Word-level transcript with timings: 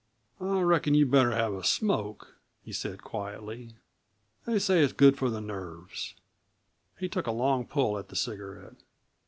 "I 0.39 0.61
reckon 0.61 0.95
you'd 0.95 1.11
better 1.11 1.29
have 1.29 1.53
a 1.53 1.63
smoke," 1.63 2.35
he 2.63 2.73
said 2.73 3.03
quietly; 3.03 3.75
"they 4.45 4.57
say 4.57 4.81
it's 4.81 4.93
good 4.93 5.15
for 5.15 5.29
the 5.29 5.41
nerves." 5.41 6.15
He 6.97 7.07
took 7.07 7.27
a 7.27 7.31
long 7.31 7.67
pull 7.67 7.99
at 7.99 8.07
the 8.07 8.15
cigarette. 8.15 8.77